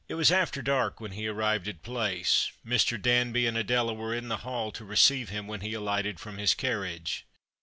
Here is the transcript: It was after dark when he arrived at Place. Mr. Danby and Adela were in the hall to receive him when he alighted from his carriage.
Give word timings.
It 0.09 0.15
was 0.15 0.31
after 0.31 0.63
dark 0.63 0.99
when 0.99 1.11
he 1.11 1.27
arrived 1.27 1.67
at 1.67 1.83
Place. 1.83 2.51
Mr. 2.65 2.99
Danby 2.99 3.45
and 3.45 3.55
Adela 3.55 3.93
were 3.93 4.15
in 4.15 4.29
the 4.29 4.37
hall 4.37 4.71
to 4.71 4.83
receive 4.83 5.29
him 5.29 5.45
when 5.45 5.61
he 5.61 5.75
alighted 5.75 6.19
from 6.19 6.39
his 6.39 6.55
carriage. 6.55 7.27